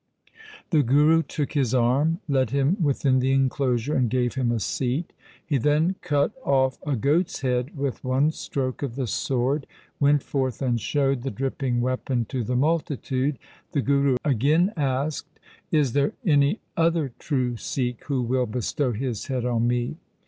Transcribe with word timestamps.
The 0.71 0.81
Guru 0.81 1.21
took 1.21 1.51
his 1.51 1.75
arm, 1.75 2.21
led 2.27 2.49
him 2.49 2.75
within 2.81 3.19
the 3.19 3.33
enclosure, 3.33 3.93
and 3.93 4.09
gave 4.09 4.33
him 4.33 4.51
a 4.51 4.59
seat. 4.59 5.13
He 5.45 5.59
then 5.59 5.93
cut 6.01 6.31
off 6.43 6.79
a 6.83 6.95
goat's 6.95 7.41
head 7.41 7.77
with 7.77 8.03
one 8.03 8.31
stroke 8.31 8.81
of 8.81 8.95
the 8.95 9.05
sword, 9.05 9.67
went 9.99 10.23
forth 10.23 10.59
and 10.59 10.81
showed 10.81 11.21
the 11.21 11.29
dripping 11.29 11.81
weapon 11.81 12.25
to 12.29 12.43
the 12.43 12.55
multitude. 12.55 13.37
The 13.73 13.83
Guru 13.83 14.15
again 14.25 14.73
asked,' 14.75 15.39
Is 15.79 15.93
there 15.93 16.13
any 16.25 16.61
other 16.75 17.11
true 17.19 17.55
Sikh 17.55 18.03
who 18.05 18.23
will 18.23 18.47
bestow 18.47 18.93
his 18.93 19.27
head 19.27 19.45
on 19.45 19.67
me 19.67 19.97